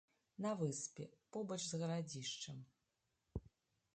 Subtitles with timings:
[0.45, 1.05] На выспе,
[1.35, 2.57] побач з гарадзішчам.